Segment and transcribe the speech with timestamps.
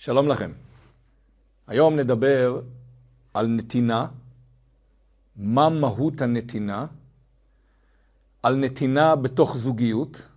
[0.00, 0.52] שלום לכם.
[1.66, 2.60] היום נדבר
[3.34, 4.06] על נתינה,
[5.36, 6.86] מה מהות הנתינה,
[8.42, 10.28] על נתינה בתוך זוגיות,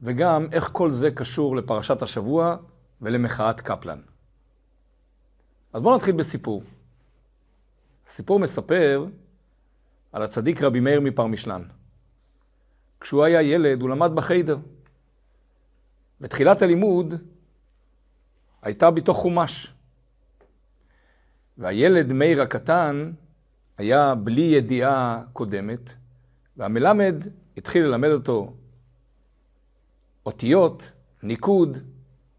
[0.00, 2.56] וגם איך כל זה קשור לפרשת השבוע
[3.02, 4.00] ולמחאת קפלן.
[5.72, 6.62] אז בואו נתחיל בסיפור.
[8.06, 9.06] הסיפור מספר
[10.12, 11.62] על הצדיק רבי מאיר מפרמישלן.
[13.00, 14.58] כשהוא היה ילד, הוא למד בחיידר.
[16.20, 17.14] בתחילת הלימוד
[18.62, 19.72] הייתה בתוך חומש.
[21.58, 23.12] והילד מאיר הקטן
[23.78, 25.92] היה בלי ידיעה קודמת,
[26.56, 27.24] והמלמד
[27.56, 28.54] התחיל ללמד אותו
[30.26, 31.78] אותיות, ניקוד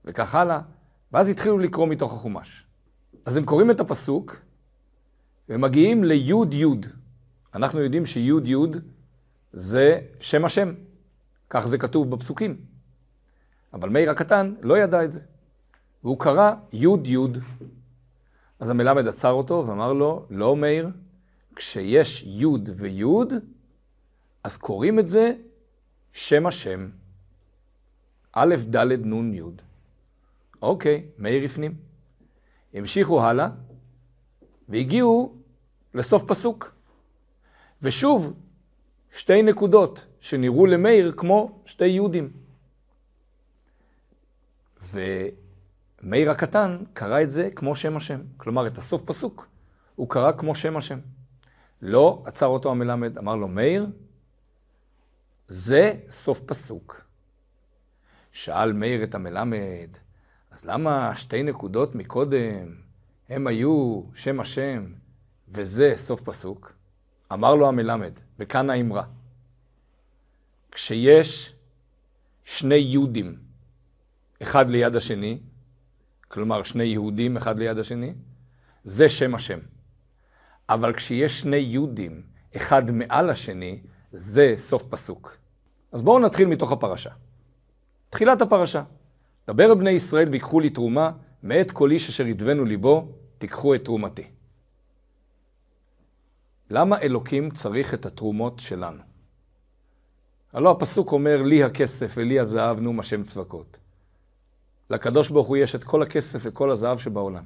[0.05, 0.61] וכך הלאה,
[1.11, 2.65] ואז התחילו לקרוא מתוך החומש.
[3.25, 4.41] אז הם קוראים את הפסוק
[5.49, 6.85] ומגיעים ליוד יוד.
[7.53, 8.77] אנחנו יודעים שיוד יוד
[9.53, 10.73] זה שם השם,
[11.49, 12.57] כך זה כתוב בפסוקים.
[13.73, 15.19] אבל מאיר הקטן לא ידע את זה.
[16.03, 17.37] והוא קרא יוד יוד.
[18.59, 20.89] אז המלמד עצר אותו ואמר לו, לא מאיר,
[21.55, 23.33] כשיש יוד ויוד,
[24.43, 25.33] אז קוראים את זה
[26.11, 26.89] שם השם.
[28.33, 29.41] א', ד', נ', י'.
[30.61, 31.75] אוקיי, מאיר הפנים.
[32.73, 33.49] המשיכו הלאה,
[34.69, 35.35] והגיעו
[35.93, 36.75] לסוף פסוק.
[37.81, 38.33] ושוב,
[39.11, 42.31] שתי נקודות שנראו למאיר כמו שתי יהודים.
[46.03, 48.21] ומאיר הקטן קרא את זה כמו שם השם.
[48.37, 49.47] כלומר, את הסוף פסוק
[49.95, 50.99] הוא קרא כמו שם השם.
[51.81, 53.87] לא עצר אותו המלמד, אמר לו, מאיר,
[55.47, 57.01] זה סוף פסוק.
[58.31, 59.97] שאל מאיר את המלמד,
[60.51, 62.75] אז למה שתי נקודות מקודם
[63.29, 64.93] הם היו שם השם
[65.49, 66.73] וזה סוף פסוק?
[67.33, 69.03] אמר לו המלמד, וכאן האמרה,
[70.71, 71.55] כשיש
[72.43, 73.39] שני יהודים,
[74.41, 75.39] אחד ליד השני,
[76.31, 78.13] כלומר שני יהודים אחד ליד השני,
[78.83, 79.59] זה שם השם.
[80.69, 82.21] אבל כשיש שני יהודים,
[82.55, 85.37] אחד מעל השני, זה סוף פסוק.
[85.91, 87.09] אז בואו נתחיל מתוך הפרשה.
[88.09, 88.83] תחילת הפרשה.
[89.47, 91.11] דבר בני ישראל ויקחו לי תרומה,
[91.43, 93.07] מאת כל איש אשר ידבנו ליבו,
[93.37, 94.27] תיקחו את תרומתי.
[96.69, 99.01] למה אלוקים צריך את התרומות שלנו?
[100.53, 103.77] הלא הפסוק אומר, לי הכסף ולי הזהב, נום השם צבקות.
[104.91, 107.43] לקדוש ברוך הוא יש את כל הכסף וכל הזהב שבעולם.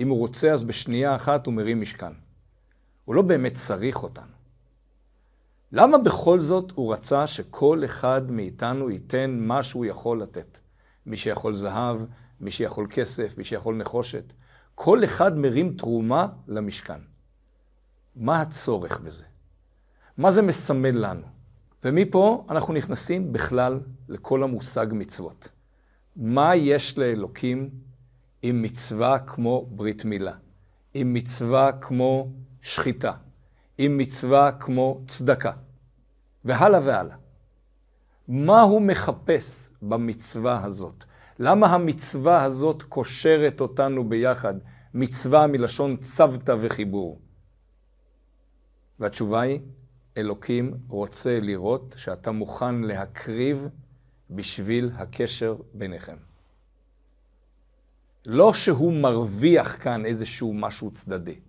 [0.00, 2.12] אם הוא רוצה, אז בשנייה אחת הוא מרים משכן.
[3.04, 4.32] הוא לא באמת צריך אותנו.
[5.72, 10.58] למה בכל זאת הוא רצה שכל אחד מאיתנו ייתן מה שהוא יכול לתת?
[11.06, 12.00] מי שיכול זהב,
[12.40, 14.32] מי שיכול כסף, מי שיכול נחושת.
[14.74, 17.00] כל אחד מרים תרומה למשכן.
[18.16, 19.24] מה הצורך בזה?
[20.16, 21.26] מה זה מסמל לנו?
[21.84, 25.48] ומפה אנחנו נכנסים בכלל לכל המושג מצוות.
[26.16, 27.70] מה יש לאלוקים
[28.42, 30.32] עם מצווה כמו ברית מילה?
[30.94, 32.28] עם מצווה כמו
[32.62, 33.12] שחיטה?
[33.78, 35.52] עם מצווה כמו צדקה?
[36.44, 37.16] והלאה והלאה.
[38.28, 41.04] מה הוא מחפש במצווה הזאת?
[41.38, 44.54] למה המצווה הזאת קושרת אותנו ביחד?
[44.94, 47.20] מצווה מלשון צוותא וחיבור.
[48.98, 49.60] והתשובה היא,
[50.16, 53.68] אלוקים רוצה לראות שאתה מוכן להקריב
[54.34, 56.16] בשביל הקשר ביניכם.
[58.26, 61.40] לא שהוא מרוויח כאן איזשהו משהו צדדי.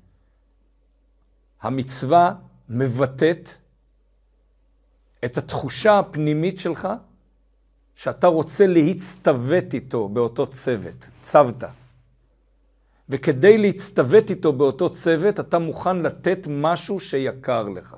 [1.62, 2.36] המצווה
[2.70, 3.50] מבטאת
[5.26, 6.88] את התחושה הפנימית שלך
[7.96, 11.70] שאתה רוצה להצטוות איתו באותו צוות, צוותא.
[13.10, 17.96] וכדי להצטוות איתו באותו צוות, אתה מוכן לתת משהו שיקר לך.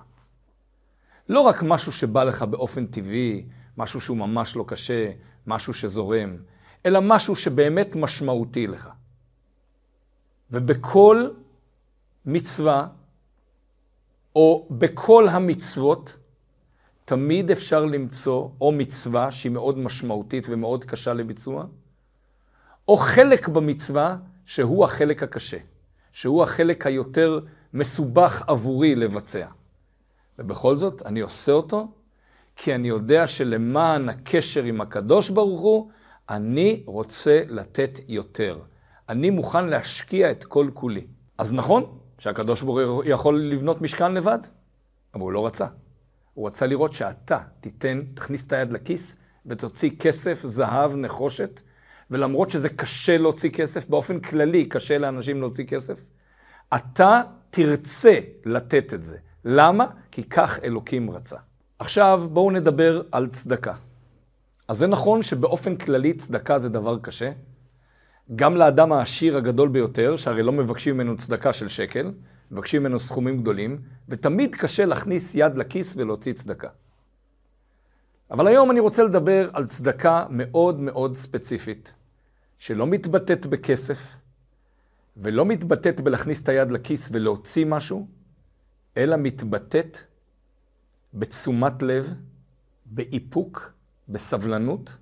[1.30, 3.46] לא רק משהו שבא לך באופן טבעי,
[3.78, 5.12] משהו שהוא ממש לא קשה,
[5.48, 6.38] משהו שזורם,
[6.86, 8.90] אלא משהו שבאמת משמעותי לך.
[10.52, 11.30] ובכל
[12.26, 12.88] מצווה,
[14.36, 16.18] או בכל המצוות,
[17.06, 21.66] תמיד אפשר למצוא או מצווה שהיא מאוד משמעותית ומאוד קשה לביצוע,
[22.88, 25.58] או חלק במצווה שהוא החלק הקשה,
[26.12, 27.40] שהוא החלק היותר
[27.74, 29.48] מסובך עבורי לבצע.
[30.40, 31.88] ובכל זאת, אני עושה אותו,
[32.56, 35.90] כי אני יודע שלמען הקשר עם הקדוש ברוך הוא,
[36.30, 38.60] אני רוצה לתת יותר.
[39.10, 41.08] אני מוכן להשקיע את כל כולי.
[41.38, 44.40] אז נכון שהקדוש ברוך הוא יכול לבנות משכן לבד,
[45.14, 45.68] אבל הוא לא רצה.
[46.34, 49.16] הוא רצה לראות שאתה תיתן, תכניס את היד לכיס
[49.46, 51.62] ותוציא כסף, זהב, נחושת,
[52.12, 56.06] ולמרות שזה קשה להוציא כסף, באופן כללי קשה לאנשים להוציא כסף,
[56.76, 59.18] אתה תרצה לתת את זה.
[59.46, 59.86] למה?
[60.12, 61.38] כי כך אלוקים רצה.
[61.80, 63.74] עכשיו בואו נדבר על צדקה.
[64.68, 67.32] אז זה נכון שבאופן כללי צדקה זה דבר קשה,
[68.36, 72.12] גם לאדם העשיר הגדול ביותר, שהרי לא מבקשים ממנו צדקה של שקל,
[72.52, 76.70] מבקשים ממנו סכומים גדולים, ותמיד קשה להכניס יד לכיס ולהוציא צדקה.
[78.32, 81.94] אבל היום אני רוצה לדבר על צדקה מאוד מאוד ספציפית,
[82.58, 84.18] שלא מתבטאת בכסף,
[85.18, 88.08] ולא מתבטאת בלהכניס את היד לכיס ולהוציא משהו,
[88.98, 89.98] אלא מתבטאת
[91.16, 92.14] בתשומת לב,
[92.86, 93.74] באיפוק,
[94.10, 94.98] בסבלנות,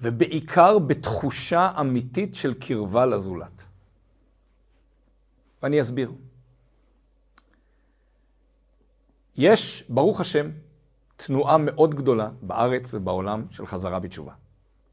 [0.00, 3.64] ובעיקר בתחושה אמיתית של קרבה לזולת.
[5.62, 6.12] ואני אסביר.
[9.36, 10.50] יש, ברוך השם,
[11.16, 14.32] תנועה מאוד גדולה בארץ ובעולם של חזרה בתשובה.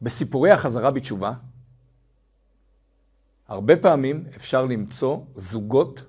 [0.02, 1.34] בסיפורי החזרה בתשובה,
[3.48, 6.04] הרבה פעמים אפשר למצוא זוגות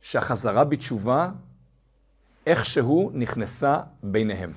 [0.00, 1.30] שהחזרה בתשובה
[2.48, 4.52] איכשהו נכנסה ביניהם.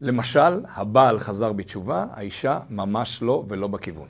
[0.00, 4.08] למשל, הבעל חזר בתשובה, האישה ממש לא ולא בכיוון.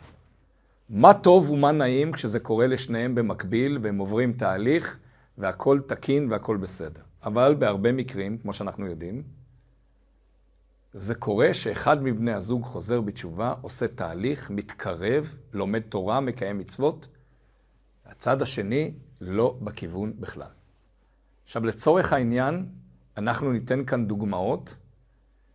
[0.90, 4.98] מה טוב ומה נעים כשזה קורה לשניהם במקביל והם עוברים תהליך
[5.38, 7.02] והכל תקין והכל בסדר.
[7.22, 9.22] אבל בהרבה מקרים, כמו שאנחנו יודעים,
[10.92, 17.08] זה קורה שאחד מבני הזוג חוזר בתשובה, עושה תהליך, מתקרב, לומד תורה, מקיים מצוות,
[18.06, 20.57] הצד השני לא בכיוון בכלל.
[21.48, 22.66] עכשיו, לצורך העניין,
[23.16, 24.76] אנחנו ניתן כאן דוגמאות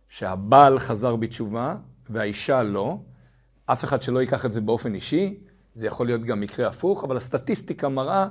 [0.08, 1.76] שהבעל חזר בתשובה
[2.10, 2.98] והאישה לא.
[3.66, 5.38] אף אחד שלא ייקח את זה באופן אישי,
[5.74, 8.28] זה יכול להיות גם מקרה הפוך, אבל הסטטיסטיקה מראה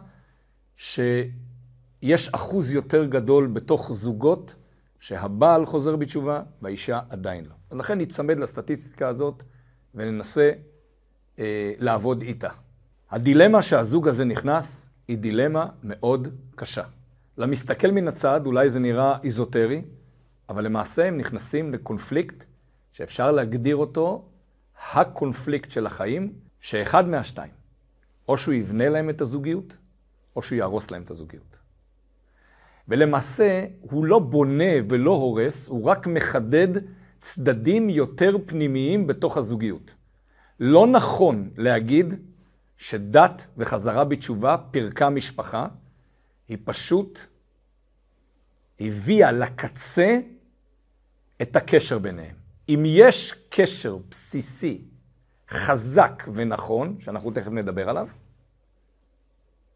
[0.75, 4.55] שיש אחוז יותר גדול בתוך זוגות
[4.99, 7.53] שהבעל חוזר בתשובה והאישה עדיין לא.
[7.69, 9.43] אז לכן ניצמד לסטטיסטיקה הזאת
[9.95, 10.51] וננסה
[11.39, 12.49] אה, לעבוד איתה.
[13.11, 16.83] הדילמה שהזוג הזה נכנס היא דילמה מאוד קשה.
[17.37, 19.81] למסתכל מן הצד אולי זה נראה איזוטרי,
[20.49, 22.45] אבל למעשה הם נכנסים לקונפליקט
[22.91, 24.25] שאפשר להגדיר אותו
[24.93, 27.51] הקונפליקט של החיים, שאחד מהשתיים,
[28.27, 29.77] או שהוא יבנה להם את הזוגיות,
[30.35, 31.57] או שהוא יהרוס להם את הזוגיות.
[32.87, 36.67] ולמעשה, הוא לא בונה ולא הורס, הוא רק מחדד
[37.21, 39.95] צדדים יותר פנימיים בתוך הזוגיות.
[40.59, 42.13] לא נכון להגיד
[42.77, 45.67] שדת וחזרה בתשובה פירקה משפחה,
[46.53, 47.19] היא פשוט
[48.79, 50.19] הביאה לקצה
[51.41, 52.35] את הקשר ביניהם.
[52.69, 54.81] אם יש קשר בסיסי,
[55.49, 58.07] חזק ונכון, שאנחנו תכף נדבר עליו,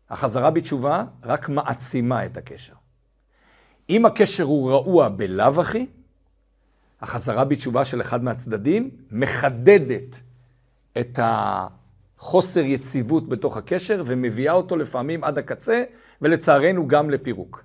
[0.09, 2.73] החזרה בתשובה רק מעצימה את הקשר.
[3.89, 5.87] אם הקשר הוא רעוע בלאו הכי,
[7.01, 10.21] החזרה בתשובה של אחד מהצדדים מחדדת
[10.99, 15.83] את החוסר יציבות בתוך הקשר ומביאה אותו לפעמים עד הקצה,
[16.21, 17.63] ולצערנו גם לפירוק.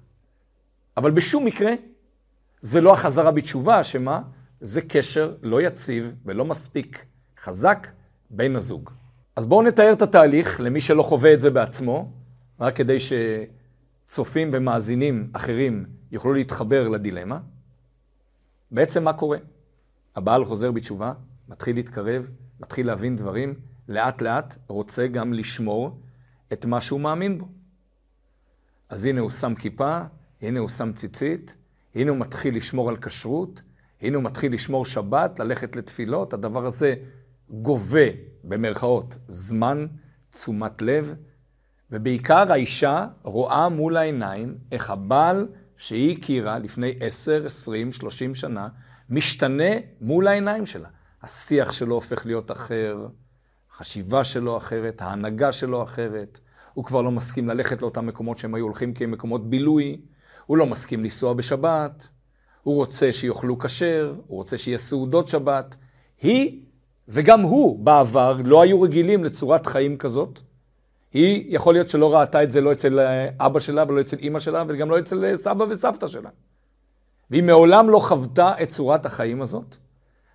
[0.96, 1.72] אבל בשום מקרה
[2.62, 4.22] זה לא החזרה בתשובה שמה?
[4.60, 7.06] זה קשר לא יציב ולא מספיק
[7.40, 7.88] חזק
[8.30, 8.90] בין הזוג.
[9.36, 12.12] אז בואו נתאר את התהליך למי שלא חווה את זה בעצמו,
[12.60, 17.38] רק כדי שצופים ומאזינים אחרים יוכלו להתחבר לדילמה.
[18.70, 19.38] בעצם מה קורה?
[20.16, 21.12] הבעל חוזר בתשובה,
[21.48, 22.26] מתחיל להתקרב,
[22.60, 23.54] מתחיל להבין דברים,
[23.88, 26.00] לאט לאט רוצה גם לשמור
[26.52, 27.48] את מה שהוא מאמין בו.
[28.92, 30.00] אז הנה הוא שם כיפה,
[30.42, 31.56] הנה הוא שם ציצית,
[31.94, 33.62] הנה הוא מתחיל לשמור על כשרות,
[34.02, 36.94] הנה הוא מתחיל לשמור שבת, ללכת לתפילות, הדבר הזה
[37.50, 38.06] גובה,
[38.44, 39.86] במרכאות, זמן,
[40.30, 41.14] תשומת לב,
[41.90, 48.68] ובעיקר האישה רואה מול העיניים איך הבעל שהיא הכירה לפני 10, 20, 30 שנה,
[49.10, 50.88] משתנה מול העיניים שלה.
[51.22, 53.06] השיח שלו הופך להיות אחר,
[53.70, 56.38] החשיבה שלו אחרת, ההנהגה שלו אחרת.
[56.74, 60.00] הוא כבר לא מסכים ללכת לאותם מקומות שהם היו הולכים כמקומות בילוי,
[60.46, 62.08] הוא לא מסכים לנסוע בשבת,
[62.62, 65.76] הוא רוצה שיאכלו כשר, הוא רוצה שיהיה סעודות שבת.
[66.20, 66.60] היא
[67.08, 70.40] וגם הוא בעבר לא היו רגילים לצורת חיים כזאת.
[71.12, 74.38] היא, יכול להיות שלא ראתה את זה לא אצל אה, אבא שלה ולא אצל אימא
[74.38, 76.30] שלה וגם לא אצל אה, סבא וסבתא שלה.
[77.30, 79.76] והיא מעולם לא חוותה את צורת החיים הזאת.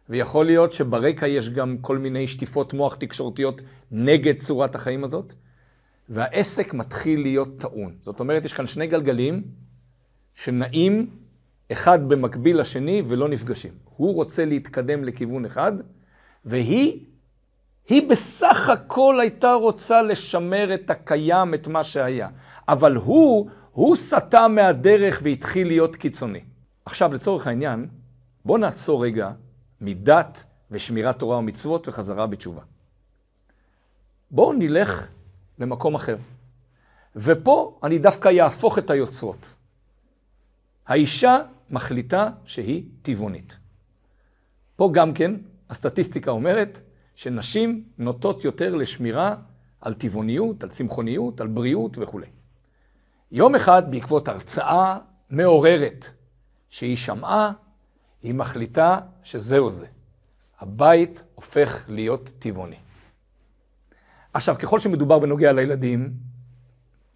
[0.09, 5.33] ויכול להיות שברקע יש גם כל מיני שטיפות מוח תקשורתיות נגד צורת החיים הזאת.
[6.09, 7.95] והעסק מתחיל להיות טעון.
[8.01, 9.43] זאת אומרת, יש כאן שני גלגלים
[10.33, 11.09] שנעים
[11.71, 13.73] אחד במקביל לשני ולא נפגשים.
[13.95, 15.73] הוא רוצה להתקדם לכיוון אחד,
[16.45, 17.05] והיא,
[17.89, 22.29] היא בסך הכל הייתה רוצה לשמר את הקיים, את מה שהיה.
[22.67, 26.41] אבל הוא, הוא סטה מהדרך והתחיל להיות קיצוני.
[26.85, 27.87] עכשיו, לצורך העניין,
[28.45, 29.31] בואו נעצור רגע
[29.81, 32.61] מדת ושמירת תורה ומצוות וחזרה בתשובה.
[34.31, 35.07] בואו נלך
[35.59, 36.17] למקום אחר.
[37.15, 39.53] ופה אני דווקא יהפוך את היוצרות.
[40.87, 41.37] האישה
[41.69, 43.57] מחליטה שהיא טבעונית.
[44.75, 45.33] פה גם כן
[45.69, 46.81] הסטטיסטיקה אומרת
[47.15, 49.35] שנשים נוטות יותר לשמירה
[49.81, 52.27] על טבעוניות, על צמחוניות, על בריאות וכולי.
[53.31, 54.97] יום אחד, בעקבות הרצאה
[55.29, 56.05] מעוררת
[56.69, 57.51] שהיא שמעה,
[58.23, 59.85] היא מחליטה שזהו זה.
[60.59, 62.75] הבית הופך להיות טבעוני.
[64.37, 66.13] עכשיו, ככל שמדובר בנוגע לילדים,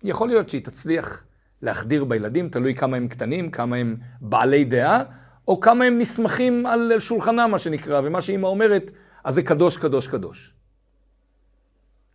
[0.04, 1.24] יכול להיות שהיא תצליח
[1.62, 5.04] להחדיר בילדים, תלוי כמה הם קטנים, כמה הם בעלי דעה,
[5.48, 8.92] או כמה הם נסמכים על שולחנה, מה שנקרא, ומה שאימא אומרת,
[9.24, 10.54] אז זה קדוש, קדוש, קדוש.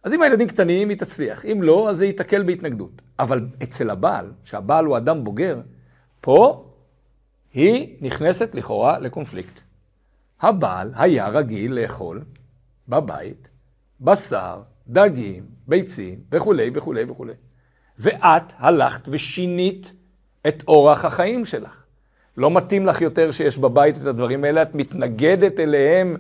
[0.02, 1.44] אז אם הילדים קטנים, היא תצליח.
[1.44, 3.02] אם לא, אז זה ייתקל בהתנגדות.
[3.18, 5.60] אבל אצל הבעל, שהבעל הוא אדם בוגר,
[6.20, 6.70] פה
[7.54, 9.60] היא נכנסת לכאורה לקונפליקט.
[10.40, 12.25] הבעל היה רגיל לאכול
[12.88, 13.50] בבית
[14.00, 17.33] בשר, דגים, ביצים וכולי וכולי וכולי.
[17.99, 19.95] ואת הלכת ושינית
[20.49, 21.83] את אורח החיים שלך.
[22.37, 26.16] לא מתאים לך יותר שיש בבית את הדברים האלה, את מתנגדת אליהם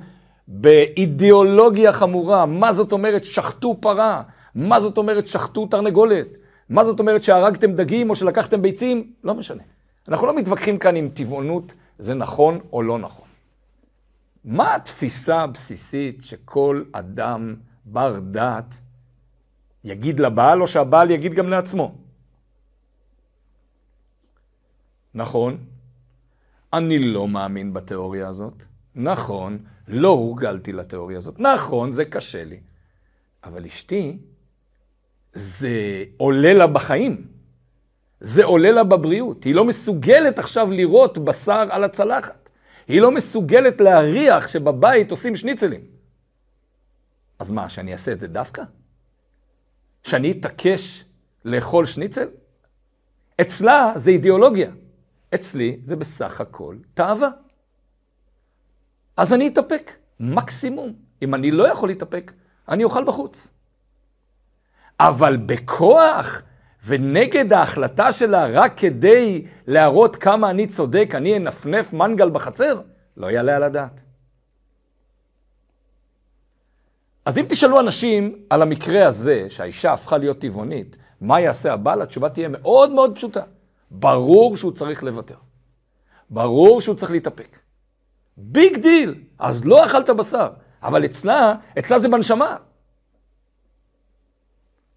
[0.48, 2.46] באידיאולוגיה חמורה.
[2.46, 4.22] מה זאת אומרת שחטו פרה?
[4.54, 6.38] מה זאת אומרת שחטו תרנגולת?
[6.68, 9.12] מה זאת אומרת שהרגתם דגים או שלקחתם ביצים?
[9.24, 9.62] לא משנה.
[10.08, 13.26] אנחנו לא מתווכחים כאן עם טבעונות, זה נכון או לא נכון.
[14.44, 17.54] מה התפיסה הבסיסית שכל אדם
[17.86, 18.78] בר דעת
[19.84, 21.94] יגיד לבעל, או שהבעל יגיד גם לעצמו?
[25.14, 25.58] נכון,
[26.72, 28.64] אני לא מאמין בתיאוריה הזאת.
[28.94, 31.40] נכון, לא הורגלתי לתיאוריה הזאת.
[31.40, 32.60] נכון, זה קשה לי.
[33.44, 34.18] אבל אשתי,
[35.32, 37.26] זה עולה לה בחיים.
[38.20, 39.44] זה עולה לה בבריאות.
[39.44, 42.50] היא לא מסוגלת עכשיו לראות בשר על הצלחת.
[42.88, 45.95] היא לא מסוגלת להריח שבבית עושים שניצלים.
[47.38, 48.62] אז מה, שאני אעשה את זה דווקא?
[50.02, 51.04] שאני אתעקש
[51.44, 52.28] לאכול שניצל?
[53.40, 54.70] אצלה זה אידיאולוגיה.
[55.34, 57.28] אצלי זה בסך הכל תאווה.
[59.16, 60.92] אז אני אתאפק, מקסימום.
[61.22, 62.32] אם אני לא יכול להתאפק,
[62.68, 63.50] אני אוכל בחוץ.
[65.00, 66.42] אבל בכוח
[66.86, 72.80] ונגד ההחלטה שלה רק כדי להראות כמה אני צודק, אני אנפנף מנגל בחצר,
[73.16, 74.02] לא יעלה על הדעת.
[77.26, 82.02] אז אם תשאלו אנשים על המקרה הזה, שהאישה הפכה להיות טבעונית, מה יעשה הבעל?
[82.02, 83.42] התשובה תהיה מאוד מאוד פשוטה.
[83.90, 85.34] ברור שהוא צריך לוותר.
[86.30, 87.58] ברור שהוא צריך להתאפק.
[88.36, 89.14] Big deal.
[89.38, 90.48] אז לא אכלת בשר.
[90.82, 92.56] אבל אצלה, אצלה זה בנשמה.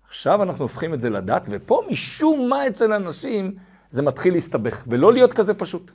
[0.07, 3.55] עכשיו אנחנו הופכים את זה לדת, ופה משום מה אצל אנשים
[3.89, 5.91] זה מתחיל להסתבך, ולא להיות כזה פשוט.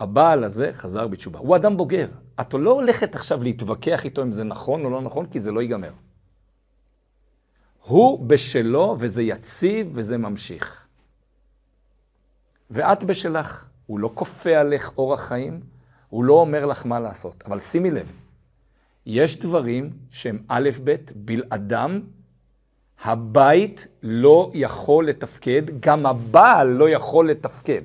[0.00, 1.38] הבעל הזה חזר בתשובה.
[1.38, 2.08] הוא אדם בוגר.
[2.40, 5.60] את לא הולכת עכשיו להתווכח איתו אם זה נכון או לא נכון, כי זה לא
[5.62, 5.92] ייגמר.
[7.82, 10.86] הוא בשלו, וזה יציב, וזה ממשיך.
[12.70, 13.66] ואת בשלך.
[13.86, 15.60] הוא לא כופה עליך אורח חיים,
[16.08, 17.42] הוא לא אומר לך מה לעשות.
[17.46, 18.12] אבל שימי לב,
[19.06, 22.00] יש דברים שהם א', ב', בלעדם,
[23.04, 27.82] הבית לא יכול לתפקד, גם הבעל לא יכול לתפקד.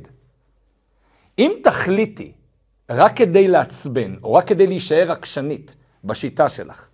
[1.40, 2.34] אם תחליטי
[2.90, 6.88] רק כדי לעצבן, או רק כדי להישאר עקשנית בשיטה שלך,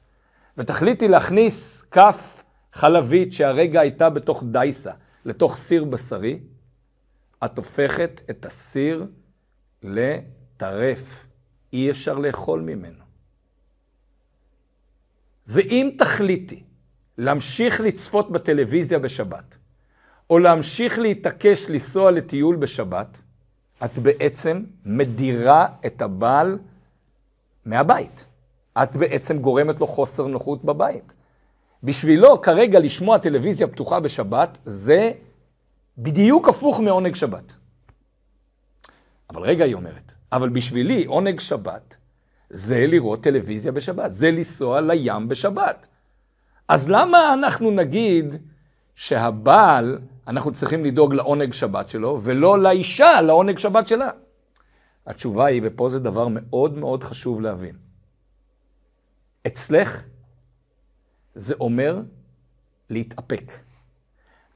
[0.57, 4.91] ותחליטי להכניס כף חלבית שהרגע הייתה בתוך דייסה,
[5.25, 6.39] לתוך סיר בשרי,
[7.45, 9.05] את הופכת את הסיר
[9.83, 11.27] לטרף.
[11.73, 13.03] אי אפשר לאכול ממנו.
[15.47, 16.63] ואם תחליטי
[17.17, 19.57] להמשיך לצפות בטלוויזיה בשבת,
[20.29, 23.21] או להמשיך להתעקש לנסוע לטיול בשבת,
[23.85, 26.59] את בעצם מדירה את הבעל
[27.65, 28.25] מהבית.
[28.83, 31.13] את בעצם גורמת לו חוסר נוחות בבית.
[31.83, 35.11] בשבילו כרגע לשמוע טלוויזיה פתוחה בשבת זה
[35.97, 37.53] בדיוק הפוך מעונג שבת.
[39.29, 41.97] אבל רגע, היא אומרת, אבל בשבילי עונג שבת
[42.49, 45.87] זה לראות טלוויזיה בשבת, זה לנסוע לים בשבת.
[46.67, 48.35] אז למה אנחנו נגיד
[48.95, 54.09] שהבעל, אנחנו צריכים לדאוג לעונג שבת שלו, ולא לאישה, לעונג שבת שלה?
[55.05, 57.75] התשובה היא, ופה זה דבר מאוד מאוד חשוב להבין.
[59.47, 60.03] אצלך
[61.35, 62.01] זה אומר
[62.89, 63.51] להתאפק.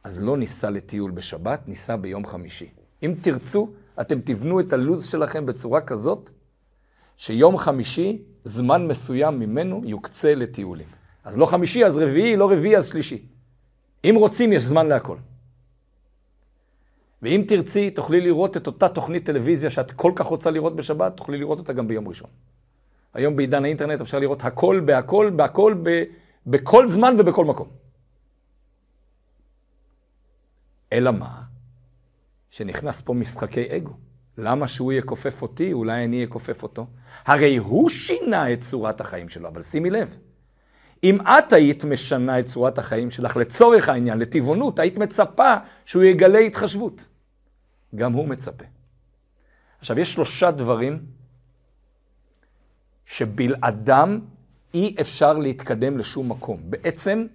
[0.03, 2.69] אז לא ניסע לטיול בשבת, ניסע ביום חמישי.
[3.03, 3.69] אם תרצו,
[4.01, 6.29] אתם תבנו את הלו"ז שלכם בצורה כזאת,
[7.17, 10.87] שיום חמישי, זמן מסוים ממנו יוקצה לטיולים.
[11.23, 13.25] אז לא חמישי, אז רביעי, לא רביעי, אז שלישי.
[14.05, 15.17] אם רוצים, יש זמן להכל.
[17.21, 21.37] ואם תרצי, תוכלי לראות את אותה תוכנית טלוויזיה שאת כל כך רוצה לראות בשבת, תוכלי
[21.37, 22.29] לראות אותה גם ביום ראשון.
[23.13, 26.03] היום בעידן האינטרנט אפשר לראות הכל בהכל, בהכל, ב,
[26.47, 27.67] בכל זמן ובכל מקום.
[30.93, 31.41] אלא מה?
[32.49, 33.93] שנכנס פה משחקי אגו.
[34.37, 36.87] למה שהוא יכופף אותי, אולי אני אכופף אותו?
[37.25, 40.17] הרי הוא שינה את צורת החיים שלו, אבל שימי לב,
[41.03, 45.53] אם את היית משנה את צורת החיים שלך לצורך העניין, לטבעונות, היית מצפה
[45.85, 47.05] שהוא יגלה התחשבות.
[47.95, 48.65] גם הוא מצפה.
[49.79, 51.05] עכשיו, יש שלושה דברים
[53.05, 54.19] שבלעדם
[54.73, 56.59] אי אפשר להתקדם לשום מקום.
[56.63, 57.25] בעצם,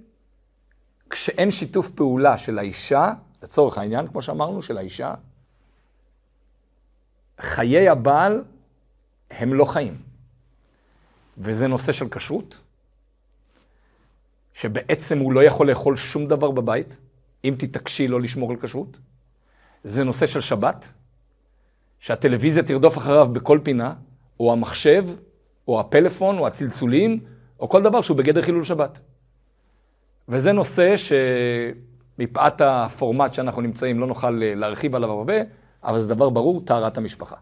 [1.11, 5.15] כשאין שיתוף פעולה של האישה, לצורך העניין, כמו שאמרנו, של האישה,
[7.41, 8.45] חיי הבעל
[9.31, 10.03] הם לא חיים.
[11.39, 12.61] וזה נושא של כשרות,
[14.55, 16.99] שבעצם הוא לא יכול לאכול שום דבר בבית,
[17.45, 18.99] אם תתעקשי לא לשמור על כשרות.
[19.87, 20.93] זה נושא של שבת,
[21.99, 23.95] שהטלוויזיה תרדוף אחריו בכל פינה,
[24.41, 25.09] או המחשב,
[25.69, 27.21] או הפלאפון, או הצלצולים,
[27.61, 29.01] או כל דבר שהוא בגדר חילול שבת.
[30.29, 35.35] וזה נושא שמפאת הפורמט שאנחנו נמצאים לא נוכל להרחיב עליו הרבה,
[35.85, 37.37] אבל זה דבר ברור, טהרת המשפחה.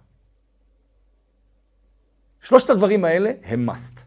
[2.41, 4.01] שלושת הדברים האלה הם must.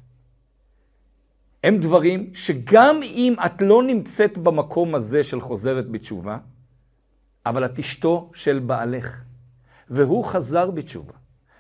[1.64, 6.38] הם דברים שגם אם את לא נמצאת במקום הזה של חוזרת בתשובה,
[7.50, 9.22] אבל את אשתו של בעלך,
[9.90, 11.14] והוא חזר בתשובה,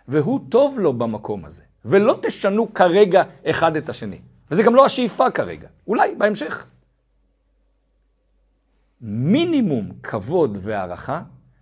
[0.07, 4.19] והוא טוב לו במקום הזה, ולא תשנו כרגע אחד את השני.
[4.51, 6.67] וזה גם לא השאיפה כרגע, אולי בהמשך.
[9.01, 11.21] מינימום כבוד והערכה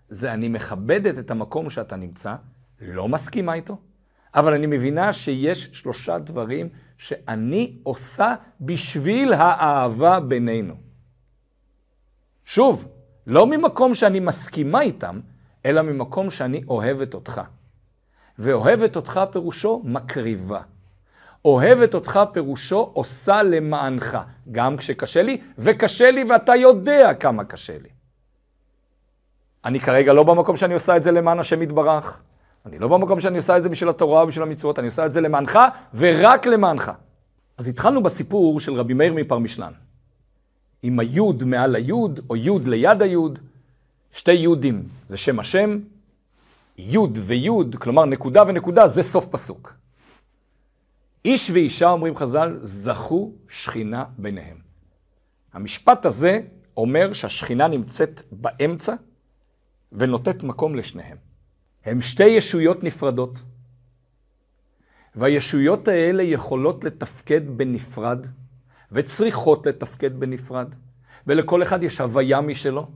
[0.10, 2.36] זה אני מכבדת את המקום שאתה נמצא,
[2.82, 3.78] לא מסכימה איתו,
[4.36, 10.76] אבל אני מבינה שיש שלושה דברים שאני עושה בשביל האהבה בינינו.
[12.46, 12.88] שוב,
[13.28, 15.20] לא ממקום שאני מסכימה איתם,
[15.66, 17.42] אלא ממקום שאני אוהבת אותך.
[18.40, 20.62] ואוהבת אותך פירושו מקריבה.
[21.46, 24.18] אוהבת אותך פירושו עושה למענך,
[24.52, 27.90] גם כשקשה לי, וקשה לי ואתה יודע כמה קשה לי.
[29.66, 32.22] אני כרגע לא במקום שאני עושה את זה למען השם יתברך.
[32.66, 35.12] אני לא במקום שאני עושה את זה בשביל התורה או בשביל המצוות, אני עושה את
[35.12, 35.60] זה למענך
[35.94, 36.92] ורק למענך.
[37.58, 39.72] אז התחלנו בסיפור של רבי מאיר מפרמישלן.
[40.86, 43.40] עם היוד מעל היוד, או יוד ליד היוד,
[44.12, 45.80] שתי יודים זה שם השם,
[46.78, 49.74] יוד ויוד, כלומר נקודה ונקודה, זה סוף פסוק.
[51.26, 54.58] איש ואישה, אומרים חז"ל, זכו שכינה ביניהם.
[55.54, 56.42] המשפט הזה
[56.78, 58.94] אומר שהשכינה נמצאת באמצע
[59.92, 61.18] ונותנת מקום לשניהם.
[61.86, 63.40] הם שתי ישויות נפרדות,
[65.16, 68.28] והישויות האלה יכולות לתפקד בנפרד,
[68.92, 70.76] וצריכות לתפקד בנפרד,
[71.28, 72.88] ולכל אחד יש הוויה משלו,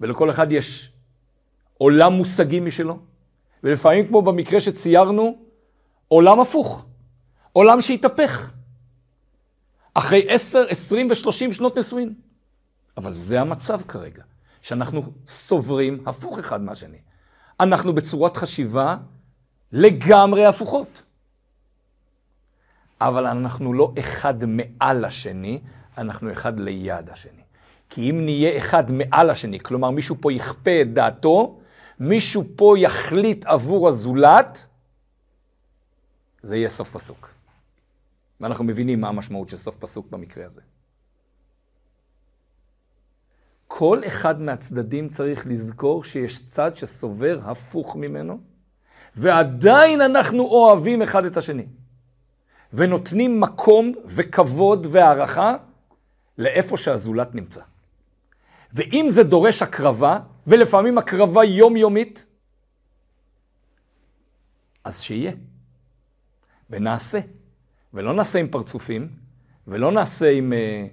[0.00, 0.92] ולכל אחד יש
[1.78, 2.98] עולם מושגי משלו,
[3.64, 5.38] ולפעמים כמו במקרה שציירנו,
[6.08, 6.86] עולם הפוך,
[7.52, 8.50] עולם שהתהפך,
[9.94, 12.14] אחרי עשר, עשרים ושלושים שנות נישואין.
[12.96, 14.22] אבל זה המצב כרגע,
[14.60, 16.98] שאנחנו סוברים הפוך אחד מהשני.
[17.60, 18.96] אנחנו בצורת חשיבה
[19.72, 21.02] לגמרי הפוכות.
[23.06, 25.60] אבל אנחנו לא אחד מעל השני,
[25.98, 27.42] אנחנו אחד ליד השני.
[27.90, 31.60] כי אם נהיה אחד מעל השני, כלומר מישהו פה יכפה את דעתו,
[31.98, 34.66] מישהו פה יחליט עבור הזולת,
[36.42, 37.28] זה יהיה סוף פסוק.
[38.40, 40.60] ואנחנו מבינים מה המשמעות של סוף פסוק במקרה הזה.
[43.66, 48.40] כל אחד מהצדדים צריך לזכור שיש צד שסובר הפוך ממנו,
[49.16, 51.66] ועדיין אנחנו אוהבים אחד את השני.
[52.72, 55.56] ונותנים מקום וכבוד והערכה
[56.38, 57.60] לאיפה שהזולת נמצא.
[58.72, 62.26] ואם זה דורש הקרבה, ולפעמים הקרבה יומיומית,
[64.84, 65.32] אז שיהיה.
[66.70, 67.20] ונעשה.
[67.94, 69.08] ולא נעשה עם פרצופים,
[69.66, 70.86] ולא נעשה עם אה,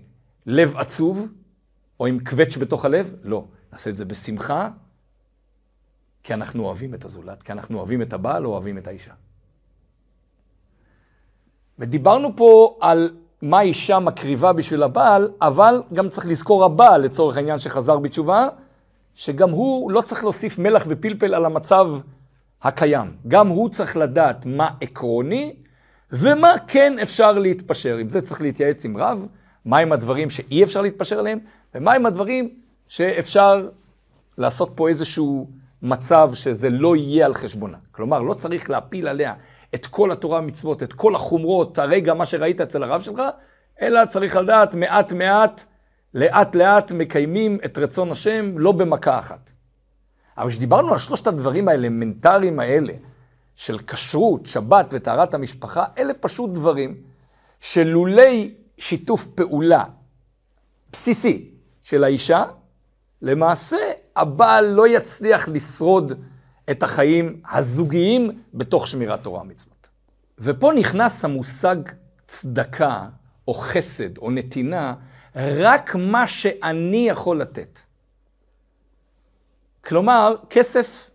[0.46, 1.28] לב עצוב,
[2.00, 3.48] או עם קווץ' בתוך הלב, לא.
[3.72, 4.70] נעשה את זה בשמחה,
[6.24, 9.14] כי אנחנו אוהבים את הזולת, כי אנחנו אוהבים את הבעל או אוהבים את האישה.
[11.80, 13.10] ודיברנו פה על
[13.42, 18.48] מה אישה מקריבה בשביל הבעל, אבל גם צריך לזכור הבעל, לצורך העניין שחזר בתשובה,
[19.16, 21.88] שגם הוא לא צריך להוסיף מלח ופלפל על המצב
[22.62, 23.12] הקיים.
[23.28, 25.56] גם הוא צריך לדעת מה עקרוני
[26.12, 27.98] ומה כן אפשר להתפשר.
[27.98, 29.26] עם זה צריך להתייעץ עם רב,
[29.66, 31.40] מהם הדברים שאי אפשר להתפשר עליהם,
[31.76, 32.50] ומהם הדברים
[32.88, 33.70] שאפשר
[34.38, 35.48] לעשות פה איזשהו
[35.82, 37.78] מצב שזה לא יהיה על חשבונה.
[37.92, 39.34] כלומר, לא צריך להפיל עליה
[39.76, 43.22] את כל התורה המצוות, את כל החומרות, הרגע מה שראית אצל הרב שלך,
[43.82, 45.64] אלא צריך לדעת מעט מעט,
[46.14, 49.52] לאט לאט מקיימים את רצון השם, לא במכה אחת.
[50.38, 52.94] אבל כשדיברנו על שלושת הדברים האלמנטריים האלה,
[53.56, 56.98] של כשרות, שבת וטהרת המשפחה, אלה פשוט דברים
[57.60, 59.84] שלולי שיתוף פעולה
[60.92, 61.52] בסיסי
[61.84, 62.44] של האישה,
[63.22, 63.78] למעשה
[64.16, 66.24] הבעל לא יצליח לשרוד
[66.72, 69.90] את החיים הזוגיים בתוך שמירת תורה ומצוות.
[70.40, 71.76] ופה נכנס המושג
[72.28, 73.08] צדקה,
[73.48, 74.96] או חסד, או נתינה,
[75.36, 77.80] רק מה שאני יכול לתת.
[79.86, 81.10] כלומר, כסף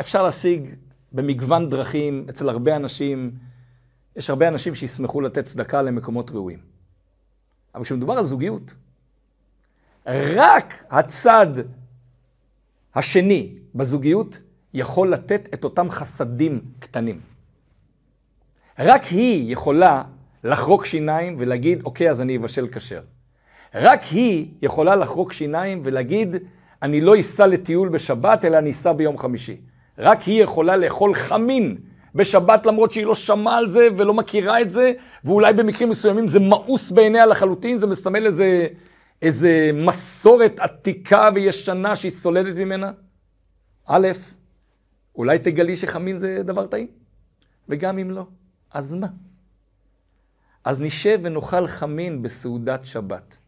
[0.00, 0.74] אפשר להשיג
[1.12, 3.32] במגוון דרכים אצל הרבה אנשים.
[4.16, 6.58] יש הרבה אנשים שישמחו לתת צדקה למקומות ראויים.
[7.74, 8.74] אבל כשמדובר על זוגיות,
[10.06, 11.46] רק הצד
[12.94, 14.40] השני בזוגיות
[14.74, 17.20] יכול לתת את אותם חסדים קטנים.
[18.78, 20.02] רק היא יכולה
[20.44, 23.00] לחרוק שיניים ולהגיד, אוקיי, אז אני אבשל כשר.
[23.74, 26.36] רק היא יכולה לחרוק שיניים ולהגיד,
[26.82, 29.56] אני לא אסע לטיול בשבת, אלא אני אסע ביום חמישי.
[29.98, 31.76] רק היא יכולה לאכול חמין
[32.14, 34.92] בשבת, למרות שהיא לא שמעה על זה ולא מכירה את זה,
[35.24, 38.66] ואולי במקרים מסוימים זה מאוס בעיניה לחלוטין, זה מסמל איזה,
[39.22, 42.90] איזה מסורת עתיקה וישנה שהיא סולדת ממנה.
[43.86, 44.08] א',
[45.16, 46.88] אולי תגלי שחמין זה דבר טעים,
[47.68, 48.26] וגם אם לא,
[48.70, 49.06] אז מה?
[50.64, 53.38] אז נשב ונאכל חמין בסעודת שבת.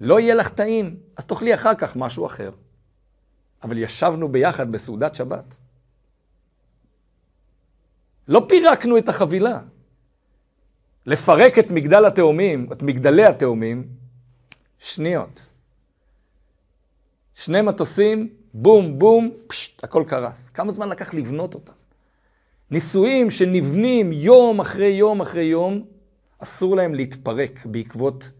[0.00, 2.50] לא יהיה לך טעים, אז תאכלי אחר כך משהו אחר.
[3.62, 5.56] אבל ישבנו ביחד בסעודת שבת.
[8.28, 9.60] לא פירקנו את החבילה.
[11.06, 13.88] לפרק את מגדל התאומים, את מגדלי התאומים,
[14.78, 15.46] שניות.
[17.34, 20.50] שני מטוסים, בום, בום, פשט, הכל קרס.
[20.50, 21.72] כמה זמן לקח לבנות אותם?
[22.70, 25.84] נישואים שנבנים יום אחרי יום אחרי יום,
[26.38, 28.30] אסור להם להתפרק בעקבות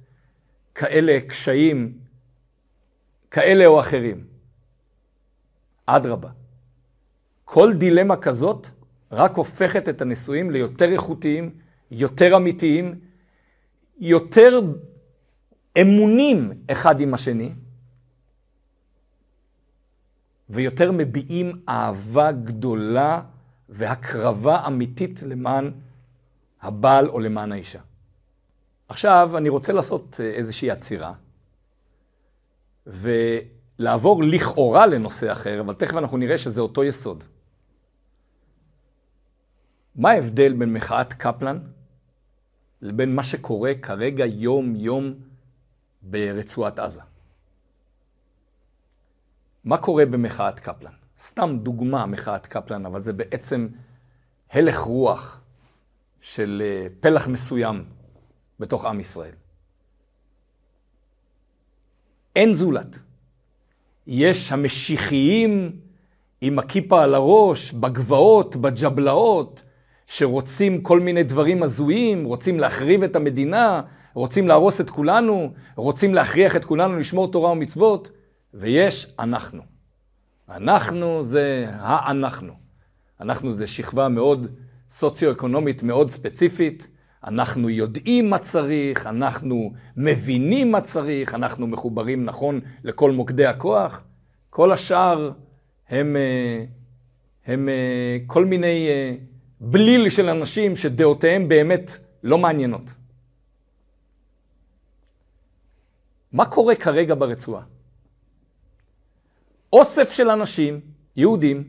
[0.74, 1.98] כאלה קשיים,
[3.30, 4.26] כאלה או אחרים.
[5.86, 6.28] אדרבה.
[7.44, 8.68] כל דילמה כזאת
[9.12, 11.50] רק הופכת את הנישואים ליותר איכותיים,
[11.90, 13.00] יותר אמיתיים,
[14.00, 14.60] יותר
[15.80, 17.52] אמונים אחד עם השני,
[20.52, 23.22] ויותר מביעים אהבה גדולה
[23.68, 25.70] והקרבה אמיתית למען
[26.62, 27.80] הבעל או למען האישה.
[28.88, 31.12] עכשיו, אני רוצה לעשות אה, איזושהי עצירה,
[32.86, 37.24] ולעבור לכאורה לנושא אחר, אבל תכף אנחנו נראה שזה אותו יסוד.
[39.94, 41.58] מה ההבדל בין מחאת קפלן
[42.80, 45.14] לבין מה שקורה כרגע יום-יום
[46.02, 47.11] ברצועת עזה?
[49.64, 50.92] מה קורה במחאת קפלן?
[51.18, 53.68] סתם דוגמה, מחאת קפלן, אבל זה בעצם
[54.52, 55.40] הלך רוח
[56.20, 57.84] של אה, פלח מסוים
[58.60, 59.34] בתוך עם ישראל.
[62.36, 62.98] אין זולת.
[64.06, 65.76] יש המשיחיים
[66.40, 69.62] עם הכיפה על הראש, בגבעות, בג'בלאות,
[70.06, 73.82] שרוצים כל מיני דברים הזויים, רוצים להחריב את המדינה,
[74.14, 78.10] רוצים להרוס את כולנו, רוצים להכריח את כולנו לשמור תורה ומצוות,
[78.54, 79.62] ויש אנחנו.
[80.48, 82.52] אנחנו זה האנחנו.
[83.20, 84.46] אנחנו זה שכבה מאוד
[84.90, 86.88] סוציו-אקונומית מאוד ספציפית,
[87.24, 94.02] אנחנו יודעים מה צריך, אנחנו מבינים מה צריך, אנחנו מחוברים נכון לכל מוקדי הכוח.
[94.50, 95.30] כל השאר
[95.88, 96.64] הם, אה,
[97.46, 99.14] הם אה, כל מיני אה,
[99.60, 101.90] בליל של אנשים שדעותיהם באמת
[102.22, 102.94] לא מעניינות.
[106.32, 107.62] מה קורה כרגע ברצועה?
[109.72, 110.80] אוסף של אנשים,
[111.16, 111.64] יהודים,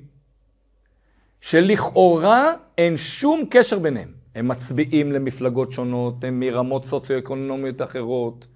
[1.41, 4.13] שלכאורה אין שום קשר ביניהם.
[4.35, 8.47] הם מצביעים למפלגות שונות, הם מרמות סוציו-אקונומיות אחרות,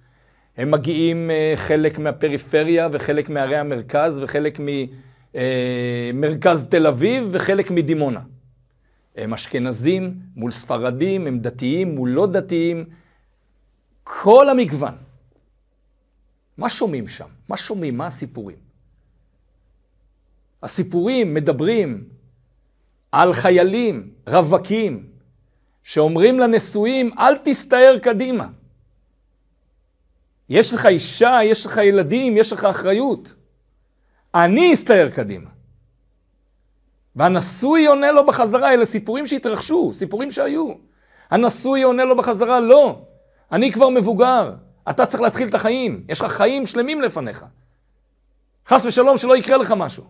[0.57, 4.59] הם מגיעים אה, חלק מהפריפריה וחלק מערי המרכז וחלק
[6.13, 8.21] ממרכז אה, תל אביב וחלק מדימונה.
[9.15, 12.85] הם אשכנזים מול ספרדים, הם דתיים מול לא דתיים,
[14.03, 14.93] כל המגוון.
[16.57, 17.27] מה שומעים שם?
[17.49, 17.97] מה שומעים?
[17.97, 18.66] מה הסיפורים?
[20.63, 22.03] הסיפורים מדברים
[23.11, 25.09] על חיילים, רווקים,
[25.83, 28.47] שאומרים לנשואים, אל תסתער קדימה.
[30.49, 33.35] יש לך אישה, יש לך ילדים, יש לך אחריות.
[34.35, 35.49] אני אסתער קדימה.
[37.15, 40.73] והנשוי עונה לו בחזרה, אלה סיפורים שהתרחשו, סיפורים שהיו.
[41.29, 43.01] הנשוי עונה לו בחזרה, לא,
[43.51, 44.53] אני כבר מבוגר,
[44.89, 47.45] אתה צריך להתחיל את החיים, יש לך חיים שלמים לפניך.
[48.67, 50.03] חס ושלום שלא יקרה לך משהו.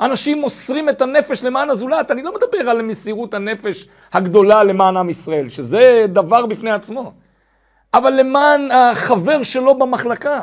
[0.00, 5.10] אנשים מוסרים את הנפש למען הזולת, אני לא מדבר על מסירות הנפש הגדולה למען עם
[5.10, 7.12] ישראל, שזה דבר בפני עצמו,
[7.94, 10.40] אבל למען החבר שלו במחלקה.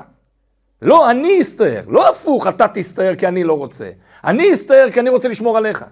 [0.82, 3.90] לא, אני אסתער, לא הפוך, אתה תסתער כי אני לא רוצה.
[4.24, 5.86] אני אסתער כי אני רוצה לשמור עליך.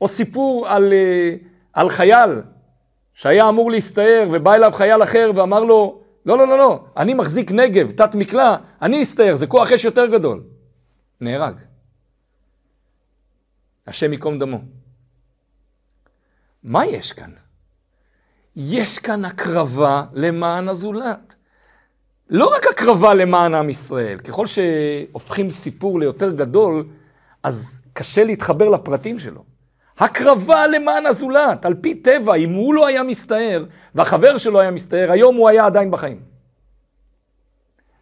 [0.00, 1.34] או סיפור על, אה,
[1.72, 2.30] על חייל
[3.14, 7.50] שהיה אמור להסתער ובא אליו חייל אחר ואמר לו, לא, לא, לא, לא, אני מחזיק
[7.50, 10.42] נגב, תת מקלע, אני אסתער, זה כוח אש יותר גדול.
[11.20, 11.54] נהרג.
[13.86, 14.60] השם ייקום דמו.
[16.62, 17.30] מה יש כאן?
[18.56, 21.34] יש כאן הקרבה למען הזולת.
[22.30, 26.88] לא רק הקרבה למען עם ישראל, ככל שהופכים סיפור ליותר גדול,
[27.42, 29.44] אז קשה להתחבר לפרטים שלו.
[29.98, 35.12] הקרבה למען הזולת, על פי טבע, אם הוא לא היה מסתער, והחבר שלו היה מסתער,
[35.12, 36.20] היום הוא היה עדיין בחיים.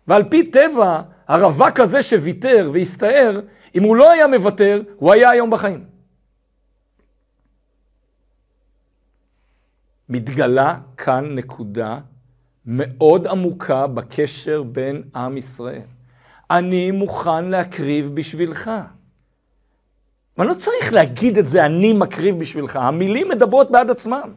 [0.07, 3.41] ועל פי טבע, הרווק הזה שוויתר והסתער,
[3.75, 5.85] אם הוא לא היה מוותר, הוא היה היום בחיים.
[10.09, 11.99] מתגלה כאן נקודה
[12.67, 15.87] מאוד עמוקה בקשר בין עם ישראל.
[16.51, 18.71] אני מוכן להקריב בשבילך.
[20.39, 22.77] ואני לא צריך להגיד את זה, אני מקריב בשבילך.
[22.77, 24.35] המילים מדברות בעד עצמם.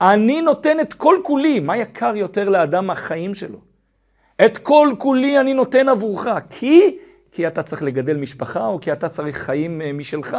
[0.00, 1.60] אני נותן את כל כולי.
[1.60, 3.67] מה יקר יותר לאדם מהחיים שלו?
[4.44, 6.26] את כל כולי אני נותן עבורך.
[6.50, 6.98] כי,
[7.32, 10.36] כי אתה צריך לגדל משפחה, או כי אתה צריך חיים אה, משלך,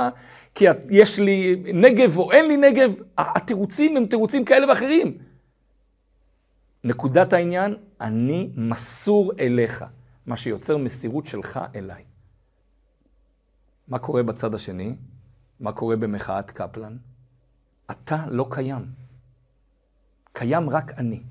[0.55, 2.93] כי יש לי נגב או אין לי נגב.
[3.17, 5.17] התירוצים הם תירוצים כאלה ואחרים.
[6.83, 9.85] נקודת העניין, אני מסור אליך,
[10.25, 12.03] מה שיוצר מסירות שלך אליי.
[13.87, 14.95] מה קורה בצד השני?
[15.59, 16.97] מה קורה במחאת קפלן?
[17.91, 18.85] אתה לא קיים.
[20.33, 21.21] קיים רק אני.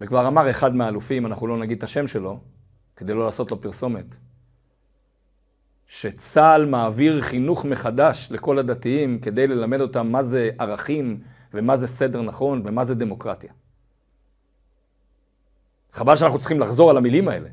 [0.00, 2.40] וכבר אמר אחד מהאלופים, אנחנו לא נגיד את השם שלו,
[2.96, 4.16] כדי לא לעשות לו פרסומת,
[5.86, 11.20] שצה"ל מעביר חינוך מחדש לכל הדתיים כדי ללמד אותם מה זה ערכים
[11.54, 13.52] ומה זה סדר נכון ומה זה דמוקרטיה.
[15.92, 17.48] חבל שאנחנו צריכים לחזור על המילים האלה,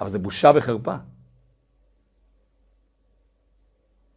[0.00, 0.94] אבל זה בושה וחרפה.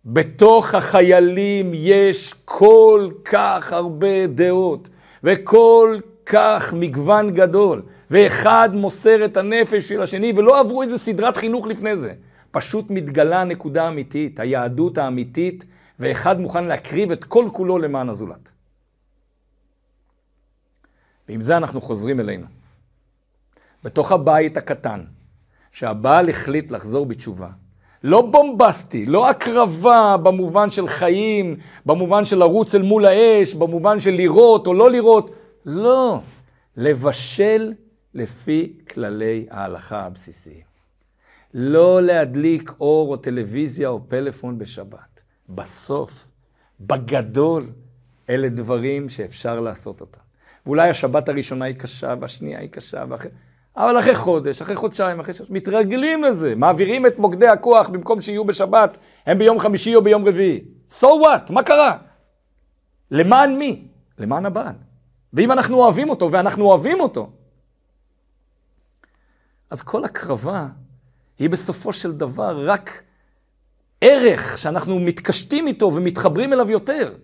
[0.06, 4.90] בתוך החיילים יש כל כך הרבה דעות
[5.24, 11.68] וכל כך מגוון גדול, ואחד מוסר את הנפש של השני, ולא עברו איזה סדרת חינוך
[11.68, 12.14] לפני זה.
[12.52, 15.66] פשוט מתגלה נקודה אמיתית, היהדות האמיתית,
[16.00, 18.52] ואחד מוכן להקריב את כל כולו למען הזולת.
[21.30, 22.46] ועם זה אנחנו חוזרים אלינו.
[23.84, 25.04] בתוך הבית הקטן,
[25.72, 27.50] שהבעל החליט לחזור בתשובה,
[28.04, 34.12] לא בומבסטי, לא הקרבה במובן של חיים, במובן של לרוץ אל מול האש, במובן של
[34.12, 35.32] לראות או לא לראות,
[35.66, 36.22] לא.
[36.78, 37.74] לבשל
[38.14, 40.70] לפי כללי ההלכה הבסיסיים.
[41.54, 45.24] לא להדליק אור או טלוויזיה או פלאפון בשבת.
[45.50, 46.26] בסוף,
[46.80, 47.66] בגדול,
[48.30, 50.20] אלה דברים שאפשר לעשות אותם.
[50.66, 53.32] ואולי השבת הראשונה היא קשה, והשנייה היא קשה, ואחרי...
[53.78, 56.56] אבל אחרי חודש, אחרי חודשיים, אחרי שלוש, מתרגלים לזה.
[56.56, 60.62] מעבירים את מוקדי הכוח, במקום שיהיו בשבת, הם ביום חמישי או ביום רביעי.
[60.92, 61.54] So what?
[61.54, 61.98] מה קרה?
[63.12, 63.88] למען מי?
[64.18, 64.89] למען הבעל.
[65.34, 67.30] ואם אנחנו אוהבים אותו, ואנחנו אוהבים אותו,
[69.70, 70.68] אז כל הקרבה
[71.40, 73.04] היא בסופו של דבר רק
[74.02, 77.16] ערך שאנחנו מתקשטים איתו ומתחברים אליו יותר.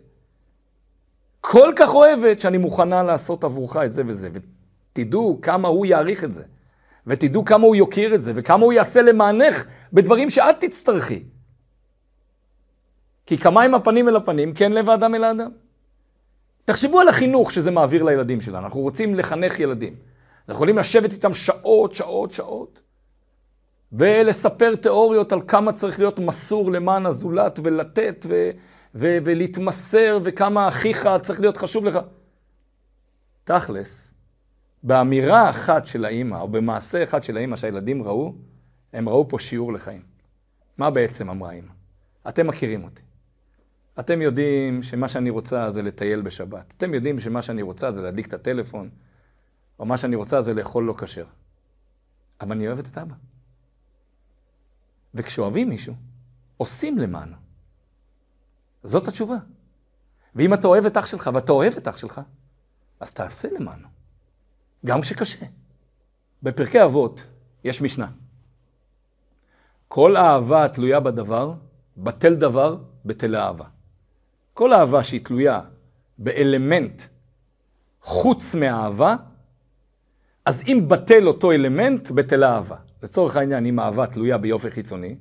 [1.41, 4.29] כל כך אוהבת שאני מוכנה לעשות עבורך את זה וזה.
[4.33, 6.43] ותדעו כמה הוא יעריך את זה.
[7.07, 11.23] ותדעו כמה הוא יוקיר את זה, וכמה הוא יעשה למענך בדברים שאת תצטרכי.
[13.25, 15.51] כי כמים הפנים אל הפנים, כן לב האדם אל האדם.
[16.65, 18.65] תחשבו על החינוך שזה מעביר לילדים שלנו.
[18.65, 19.95] אנחנו רוצים לחנך ילדים.
[20.39, 22.82] אנחנו יכולים לשבת איתם שעות, שעות, שעות,
[23.91, 28.51] ולספר תיאוריות על כמה צריך להיות מסור למען הזולת, ולתת, ו-
[28.95, 31.99] ו- ולהתמסר, וכמה אחיך צריך להיות חשוב לך.
[33.43, 34.13] תכלס,
[34.84, 38.34] באמירה אחת של האימא, או במעשה אחד של האימא שהילדים ראו,
[38.93, 40.01] הם ראו פה שיעור לחיים.
[40.78, 41.71] מה בעצם אמרה האימא?
[42.28, 43.01] אתם מכירים אותי.
[43.99, 46.73] אתם יודעים שמה שאני רוצה זה לטייל בשבת.
[46.77, 48.89] אתם יודעים שמה שאני רוצה זה להדליק את הטלפון,
[49.79, 51.25] או מה שאני רוצה זה לאכול לא כשר.
[52.41, 53.15] אבל אני אוהבת את אבא.
[55.13, 55.93] וכשאוהבים מישהו,
[56.58, 57.36] עושים למענו.
[58.84, 59.38] זאת התשובה.
[60.36, 62.21] ואם אתה אוהב את אח שלך ואתה אוהב את אח שלך,
[62.99, 63.88] אז תעשה למענו.
[64.86, 65.45] גם כשקשה.
[66.43, 67.27] בפרקי אבות
[67.63, 68.08] יש משנה.
[69.88, 71.53] כל אהבה התלויה בדבר,
[71.97, 73.74] בטל דבר, בטל אהבה.
[74.57, 75.59] כל אהבה שהיא תלויה
[76.17, 77.01] באלמנט
[78.01, 79.15] חוץ מאהבה,
[80.45, 82.75] אז אם בטל אותו אלמנט, בטל אהבה.
[83.03, 85.15] לצורך העניין, אם אהבה תלויה ביופי חיצוני,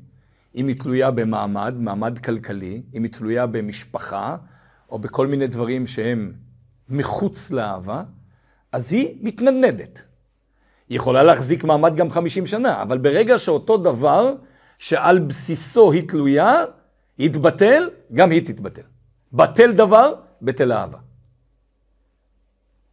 [0.54, 4.36] אם היא תלויה במעמד, מעמד כלכלי, אם היא תלויה במשפחה,
[4.90, 6.32] או בכל מיני דברים שהם
[6.88, 8.02] מחוץ לאהבה,
[8.72, 10.04] אז היא מתנדנדת.
[10.88, 14.34] היא יכולה להחזיק מעמד גם 50 שנה, אבל ברגע שאותו דבר
[14.78, 16.64] שעל בסיסו היא תלויה,
[17.18, 18.93] יתבטל, גם היא תתבטל.
[19.34, 20.98] בטל דבר, בטל אהבה.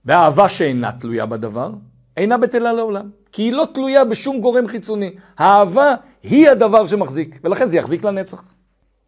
[0.06, 1.72] ואהבה שאינה תלויה בדבר,
[2.18, 3.10] אינה בטלה לעולם.
[3.32, 5.16] כי היא לא תלויה בשום גורם חיצוני.
[5.38, 8.44] האהבה היא הדבר שמחזיק, ולכן זה יחזיק לנצח.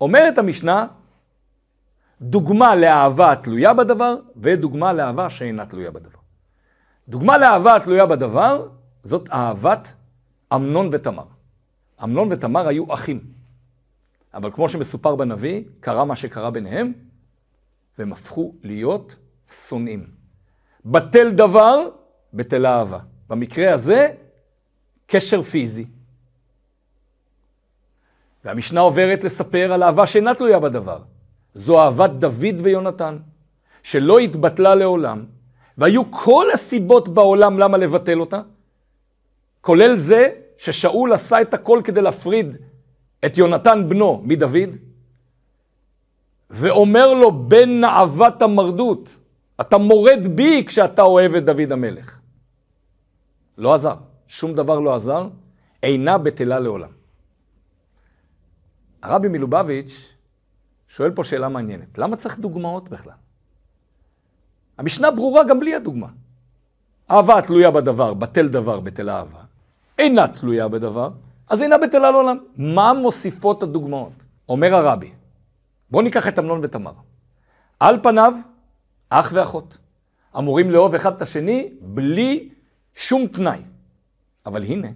[0.01, 0.87] אומרת המשנה,
[2.21, 6.19] דוגמה לאהבה התלויה בדבר, ודוגמה לאהבה שאינה תלויה בדבר.
[7.07, 8.67] דוגמה לאהבה התלויה בדבר,
[9.03, 9.93] זאת אהבת
[10.53, 11.25] אמנון ותמר.
[12.03, 13.19] אמנון ותמר היו אחים.
[14.33, 16.93] אבל כמו שמסופר בנביא, קרה מה שקרה ביניהם,
[17.97, 19.15] והם הפכו להיות
[19.67, 20.07] שונאים.
[20.85, 21.89] בטל דבר,
[22.33, 22.99] בטלה אהבה.
[23.29, 24.07] במקרה הזה,
[25.07, 25.85] קשר פיזי.
[28.45, 30.99] והמשנה עוברת לספר על אהבה שאינה תלויה בדבר.
[31.53, 33.17] זו אהבת דוד ויונתן,
[33.83, 35.25] שלא התבטלה לעולם,
[35.77, 38.41] והיו כל הסיבות בעולם למה לבטל אותה,
[39.61, 42.55] כולל זה ששאול עשה את הכל כדי להפריד
[43.25, 44.77] את יונתן בנו מדוד,
[46.49, 49.17] ואומר לו, בן נאוות המרדות,
[49.61, 52.19] אתה מורד בי כשאתה אוהב את דוד המלך.
[53.57, 53.95] לא עזר,
[54.27, 55.27] שום דבר לא עזר,
[55.83, 56.89] אינה בטלה לעולם.
[59.01, 60.13] הרבי מלובביץ'
[60.87, 63.13] שואל פה שאלה מעניינת, למה צריך דוגמאות בכלל?
[64.77, 66.07] המשנה ברורה גם בלי הדוגמה.
[67.11, 69.39] אהבה תלויה בדבר, בטל דבר, בטל אהבה.
[69.99, 71.09] אינה תלויה בדבר,
[71.49, 72.37] אז אינה בטלה לעולם.
[72.57, 74.25] מה מוסיפות הדוגמאות?
[74.49, 75.11] אומר הרבי,
[75.93, 76.91] בואו ניקח את אמנון ותמר.
[77.79, 78.33] על פניו,
[79.09, 79.77] אח ואחות.
[80.37, 82.49] אמורים לאהוב אחד את השני בלי
[82.95, 83.61] שום תנאי.
[84.45, 84.87] אבל הנה,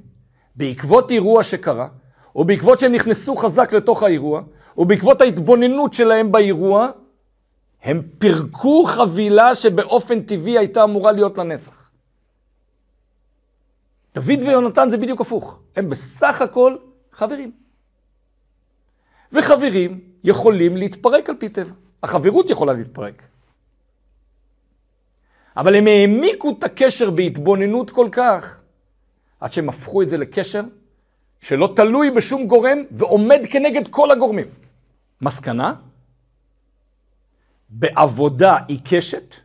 [0.56, 1.88] בעקבות אירוע שקרה,
[2.36, 4.42] ובעקבות שהם נכנסו חזק לתוך האירוע,
[4.78, 6.90] ובעקבות ההתבוננות שלהם באירוע,
[7.84, 11.90] הם פירקו חבילה שבאופן טבעי הייתה אמורה להיות לנצח.
[14.16, 15.60] דוד ויונתן זה בדיוק הפוך.
[15.76, 16.76] הם בסך הכל
[17.12, 17.52] חברים.
[19.32, 21.74] וחברים יכולים להתפרק על פי טבע.
[22.04, 23.24] החברות יכולה להתפרק.
[25.58, 28.62] אבל הם העמיקו את הקשר בהתבוננות כל כך,
[29.40, 30.62] עד שהם הפכו את זה לקשר
[31.42, 34.48] שלא תלוי בשום גורם ועומד כנגד כל הגורמים.
[35.22, 35.74] מסקנה?
[37.70, 39.36] בעבודה עיקשת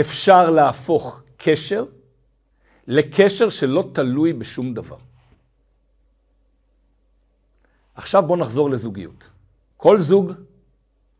[0.00, 1.84] אפשר להפוך קשר
[2.86, 4.96] לקשר שלא תלוי בשום דבר.
[7.94, 9.30] עכשיו בואו נחזור לזוגיות.
[9.76, 10.32] כל זוג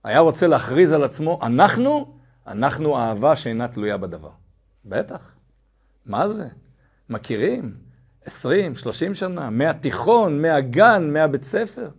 [0.04, 2.14] היה רוצה להכריז על עצמו, אנחנו,
[2.46, 4.30] אנחנו אהבה שאינה תלויה בדבר.
[4.85, 5.35] בטח.
[6.06, 6.48] מה זה?
[7.09, 7.74] מכירים?
[8.24, 11.90] 20, 30 שנה, מהתיכון, מהגן, מהבית ספר.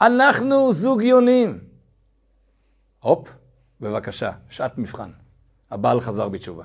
[0.00, 1.58] אנחנו זוג יונים.
[3.00, 3.28] הופ,
[3.80, 5.10] בבקשה, שעת מבחן.
[5.70, 6.64] הבעל חזר בתשובה.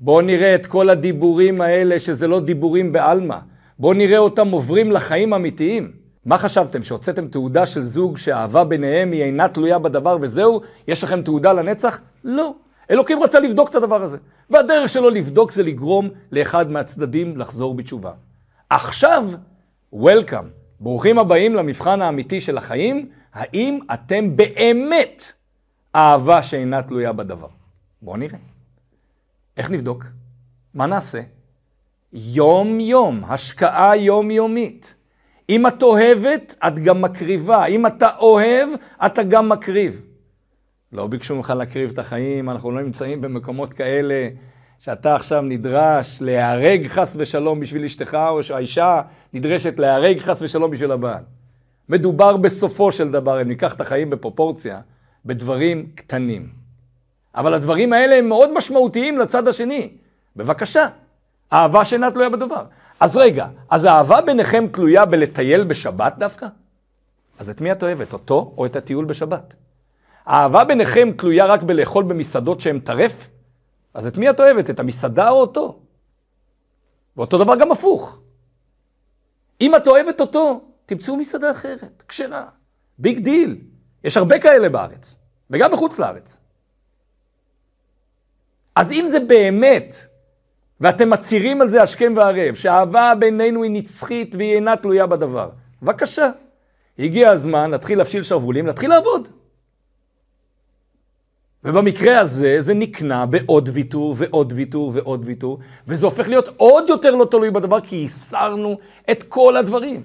[0.00, 3.38] בואו נראה את כל הדיבורים האלה, שזה לא דיבורים בעלמא.
[3.78, 5.92] בואו נראה אותם עוברים לחיים אמיתיים.
[6.24, 10.60] מה חשבתם, שהוצאתם תעודה של זוג שהאהבה ביניהם היא אינה תלויה בדבר וזהו?
[10.88, 12.00] יש לכם תעודה לנצח?
[12.24, 12.54] לא.
[12.90, 14.18] אלוקים רצה לבדוק את הדבר הזה.
[14.50, 18.12] והדרך שלו לבדוק זה לגרום לאחד מהצדדים לחזור בתשובה.
[18.70, 19.28] עכשיו,
[19.94, 20.46] Welcome.
[20.80, 23.08] ברוכים הבאים למבחן האמיתי של החיים.
[23.32, 25.32] האם אתם באמת
[25.96, 27.48] אהבה שאינה תלויה בדבר?
[28.02, 28.38] בואו נראה.
[29.56, 30.04] איך נבדוק?
[30.74, 31.20] מה נעשה?
[32.12, 34.94] יום-יום, השקעה יומיומית.
[35.48, 37.66] אם את אוהבת, את גם מקריבה.
[37.66, 38.68] אם אתה אוהב,
[39.06, 40.02] אתה גם מקריב.
[40.92, 44.28] לא ביקשו ממך להקריב את החיים, אנחנו לא נמצאים במקומות כאלה
[44.78, 49.00] שאתה עכשיו נדרש להיהרג חס ושלום בשביל אשתך, או שהאישה
[49.32, 51.22] נדרשת להיהרג חס ושלום בשביל הבעל.
[51.88, 54.80] מדובר בסופו של דבר, אם ניקח את החיים בפרופורציה,
[55.24, 56.48] בדברים קטנים.
[57.34, 59.90] אבל הדברים האלה הם מאוד משמעותיים לצד השני.
[60.36, 60.86] בבקשה,
[61.52, 62.64] אהבה שאינה תלויה בדבר.
[63.00, 66.46] אז רגע, אז האהבה ביניכם תלויה בלטייל בשבת דווקא?
[67.38, 69.54] אז את מי את אוהבת, אותו או את הטיול בשבת?
[70.26, 73.28] האהבה ביניכם תלויה רק בלאכול במסעדות שהן טרף?
[73.94, 75.78] אז את מי את אוהבת, את המסעדה או אותו?
[77.16, 78.18] ואותו דבר גם הפוך.
[79.60, 82.48] אם את אוהבת אותו, תמצאו מסעדה אחרת, כשרה.
[82.98, 83.60] Big deal.
[84.04, 85.16] יש הרבה כאלה בארץ,
[85.50, 86.36] וגם בחוץ לארץ.
[88.74, 89.94] אז אם זה באמת,
[90.80, 95.50] ואתם מצהירים על זה השכם והערב, שהאהבה בינינו היא נצחית והיא אינה תלויה בדבר,
[95.82, 96.30] בבקשה.
[96.98, 99.28] הגיע הזמן להתחיל להפשיל שרוולים, להתחיל לעבוד.
[101.64, 107.14] ובמקרה הזה זה נקנה בעוד ויתור ועוד ויתור ועוד ויתור, וזה הופך להיות עוד יותר
[107.14, 108.78] לא תלוי בדבר, כי הסרנו
[109.10, 110.02] את כל הדברים.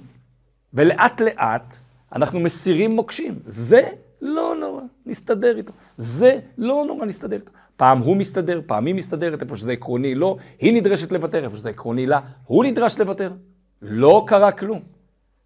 [0.74, 1.76] ולאט לאט
[2.14, 3.40] אנחנו מסירים מוקשים.
[3.46, 3.82] זה
[4.22, 5.74] לא נורא, נסתדר איתו.
[5.98, 7.52] זה לא נורא, נסתדר איתו.
[7.78, 11.70] פעם הוא מסתדר, פעם היא מסתדרת, איפה שזה עקרוני לא, היא נדרשת לוותר, איפה שזה
[11.70, 13.34] עקרוני לה, הוא נדרש לוותר.
[13.82, 14.80] לא קרה כלום.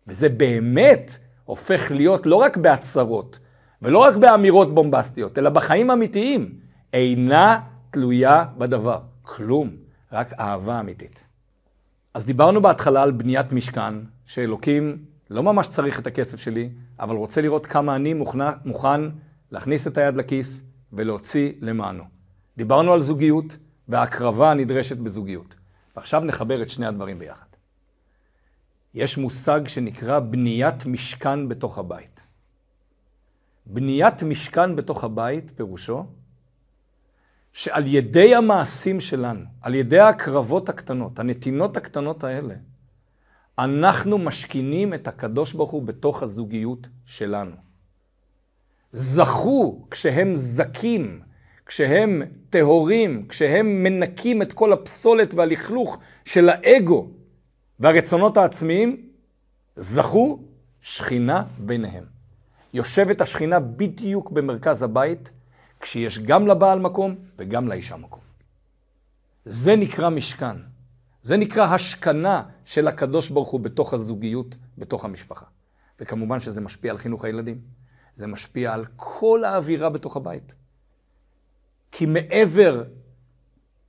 [0.07, 3.39] וזה באמת הופך להיות לא רק בהצהרות,
[3.81, 6.53] ולא רק באמירות בומבסטיות, אלא בחיים אמיתיים,
[6.93, 7.59] אינה
[7.91, 8.99] תלויה בדבר.
[9.21, 9.69] כלום.
[10.11, 11.27] רק אהבה אמיתית.
[12.13, 13.93] אז דיברנו בהתחלה על בניית משכן,
[14.25, 14.97] שאלוקים
[15.29, 16.69] לא ממש צריך את הכסף שלי,
[16.99, 19.01] אבל רוצה לראות כמה אני מוכנה, מוכן
[19.51, 20.63] להכניס את היד לכיס
[20.93, 22.16] ולהוציא למענו.
[22.57, 25.55] דיברנו על זוגיות וההקרבה הנדרשת בזוגיות.
[25.95, 27.45] ועכשיו נחבר את שני הדברים ביחד.
[28.93, 32.23] יש מושג שנקרא בניית משכן בתוך הבית.
[33.65, 36.05] בניית משכן בתוך הבית פירושו
[37.53, 42.55] שעל ידי המעשים שלנו, על ידי ההקרבות הקטנות, הנתינות הקטנות האלה,
[43.59, 47.55] אנחנו משכינים את הקדוש ברוך הוא בתוך הזוגיות שלנו.
[48.93, 51.21] זכו כשהם זכים,
[51.67, 57.07] כשהם טהורים, כשהם מנקים את כל הפסולת והלכלוך של האגו
[57.79, 59.09] והרצונות העצמיים,
[59.75, 60.39] זכו
[60.81, 62.03] שכינה ביניהם.
[62.73, 65.31] יושבת השכינה בדיוק במרכז הבית,
[65.79, 68.21] כשיש גם לבעל מקום וגם לאישה מקום.
[69.45, 70.55] זה נקרא משכן.
[71.21, 75.45] זה נקרא השכנה של הקדוש ברוך הוא בתוך הזוגיות, בתוך המשפחה.
[75.99, 77.61] וכמובן שזה משפיע על חינוך הילדים.
[78.15, 80.55] זה משפיע על כל האווירה בתוך הבית.
[81.91, 82.83] כי מעבר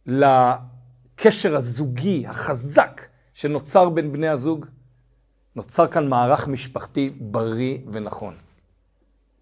[0.07, 3.01] לקשר הזוגי החזק
[3.35, 4.67] שנוצר בין בני הזוג,
[5.57, 8.35] נוצר כאן מערך משפחתי בריא ונכון.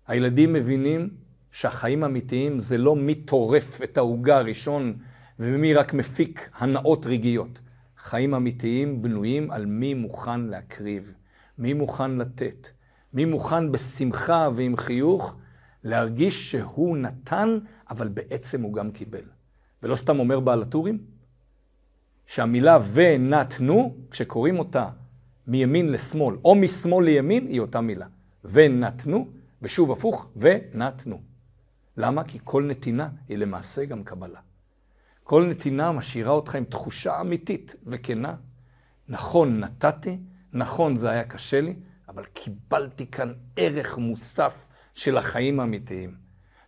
[0.07, 1.11] הילדים מבינים
[1.50, 4.96] שהחיים האמיתיים זה לא מי טורף את העוגה הראשון
[5.38, 7.61] ומי רק מפיק הנאות רגעיות.
[7.98, 11.12] חיים אמיתיים בנויים על מי מוכן להקריב,
[11.59, 12.68] מי מוכן לתת,
[13.12, 15.36] מי מוכן בשמחה ועם חיוך
[15.87, 17.59] להרגיש שהוא נתן,
[17.91, 19.24] אבל בעצם הוא גם קיבל.
[19.82, 20.99] ולא סתם אומר בעל הטורים,
[22.26, 24.89] שהמילה ונתנו, כשקוראים אותה
[25.47, 28.07] מימין לשמאל, או משמאל לימין, היא אותה מילה.
[28.45, 29.28] ונתנו,
[29.62, 31.22] ושוב הפוך, ונתנו.
[31.97, 32.24] למה?
[32.24, 34.41] כי כל נתינה היא למעשה גם קבלה.
[35.24, 38.34] כל נתינה משאירה אותך עם תחושה אמיתית וכנה.
[39.09, 40.18] נכון, נתתי,
[40.53, 41.76] נכון, זה היה קשה לי,
[42.09, 44.66] אבל קיבלתי כאן ערך מוסף
[44.97, 46.14] של החיים האמיתיים.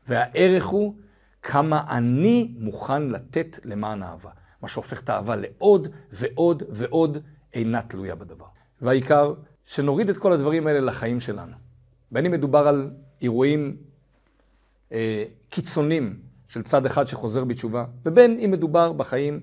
[0.08, 0.94] והערך הוא
[1.42, 4.30] כמה אני מוכן לתת למען אהבה.
[4.62, 7.18] מה שהופך את האהבה לעוד ועוד ועוד
[7.54, 8.46] אינה תלויה בדבר.
[8.80, 11.56] והעיקר, שנוריד את כל הדברים האלה לחיים שלנו.
[12.10, 12.90] בין אם מדובר על
[13.22, 13.76] אירועים
[14.92, 19.40] אה, קיצוניים של צד אחד שחוזר בתשובה, ובין אם מדובר בחיים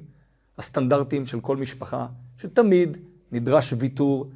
[0.58, 2.08] הסטנדרטיים של כל משפחה,
[2.38, 2.98] שתמיד
[3.32, 4.32] נדרש ויתור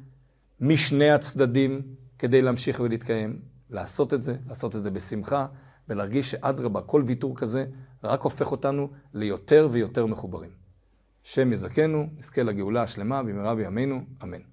[0.60, 1.82] משני הצדדים
[2.18, 3.49] כדי להמשיך ולהתקיים.
[3.70, 5.46] לעשות את זה, לעשות את זה בשמחה,
[5.88, 7.64] ולהרגיש שאדרבה, כל ויתור כזה
[8.04, 10.50] רק הופך אותנו ליותר ויותר מחוברים.
[11.22, 14.49] שם יזכנו, נזכה לגאולה השלמה במהרה בימינו, אמן.